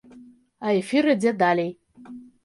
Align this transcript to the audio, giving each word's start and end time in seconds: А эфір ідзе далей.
А 0.69 0.71
эфір 0.79 1.09
ідзе 1.13 1.33
далей. 1.43 1.69